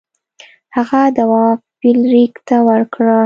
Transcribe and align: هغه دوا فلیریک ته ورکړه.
هغه 0.75 1.01
دوا 1.17 1.45
فلیریک 1.77 2.33
ته 2.47 2.57
ورکړه. 2.69 3.17